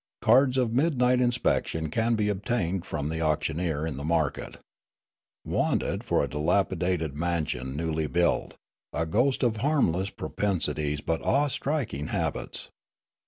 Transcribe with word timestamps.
Cards 0.23 0.57
of 0.57 0.73
midnight 0.73 1.21
inspection 1.21 1.91
to 1.91 2.11
be 2.15 2.27
obtained 2.27 2.85
from 2.87 3.09
the 3.09 3.21
auctioneer 3.21 3.85
in 3.85 3.97
the 3.97 4.03
market.'' 4.03 4.57
Wanted, 5.45 6.03
for 6.03 6.23
a 6.23 6.27
dilapidated 6.27 7.15
mansion 7.15 7.75
newly 7.77 8.07
built, 8.07 8.55
a 8.93 9.05
ghost 9.05 9.43
of 9.43 9.57
harmless 9.57 10.09
propensities 10.09 11.01
but 11.01 11.21
awe 11.21 11.49
striking 11.49 12.07
habits. 12.07 12.71